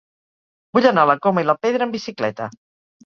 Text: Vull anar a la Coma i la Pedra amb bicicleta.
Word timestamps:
Vull 0.77 0.87
anar 0.91 1.03
a 1.05 1.09
la 1.11 1.17
Coma 1.25 1.43
i 1.45 1.49
la 1.49 1.57
Pedra 1.67 1.87
amb 1.89 1.99
bicicleta. 2.01 2.49